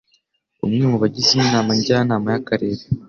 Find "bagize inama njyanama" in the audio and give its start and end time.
1.03-2.27